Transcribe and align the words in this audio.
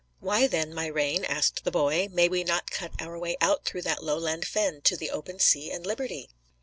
"Why, 0.19 0.47
then, 0.47 0.73
my 0.73 0.87
Rane," 0.87 1.23
asked 1.25 1.63
the 1.63 1.69
boy, 1.69 2.07
"may 2.11 2.27
we 2.27 2.43
not 2.43 2.71
cut 2.71 2.99
our 2.99 3.19
way 3.19 3.37
out 3.39 3.65
through 3.65 3.83
that 3.83 4.03
lowland 4.03 4.47
fen, 4.47 4.81
to 4.85 4.97
the 4.97 5.11
open 5.11 5.37
sea 5.37 5.69
and 5.69 5.85
liberty?" 5.85 6.31